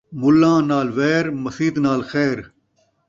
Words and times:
ملّاں 0.19 0.59
نال 0.69 0.87
ویر، 0.97 1.25
مسیت 1.43 1.75
نال 1.83 2.01
خیر 2.09 2.37